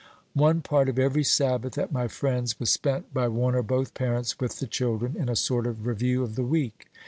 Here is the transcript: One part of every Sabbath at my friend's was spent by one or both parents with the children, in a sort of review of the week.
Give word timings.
One 0.33 0.61
part 0.61 0.89
of 0.89 0.97
every 0.97 1.23
Sabbath 1.23 1.77
at 1.77 1.91
my 1.91 2.07
friend's 2.07 2.59
was 2.59 2.71
spent 2.71 3.13
by 3.13 3.27
one 3.27 3.53
or 3.53 3.61
both 3.61 3.93
parents 3.93 4.39
with 4.39 4.57
the 4.57 4.65
children, 4.65 5.15
in 5.15 5.29
a 5.29 5.35
sort 5.35 5.67
of 5.67 5.85
review 5.85 6.23
of 6.23 6.33
the 6.33 6.43
week. 6.43 6.89